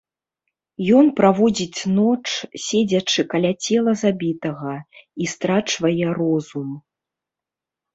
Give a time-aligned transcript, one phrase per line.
[0.99, 2.23] Ён праводзіць ноч,
[2.65, 4.75] седзячы каля цела забітага,
[5.23, 6.69] і страчвае розум.